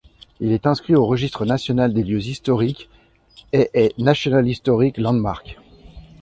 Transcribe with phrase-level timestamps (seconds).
[0.39, 2.89] Il est inscrit au Registre national des lieux historiques
[3.53, 5.59] et est National Historic Landmark.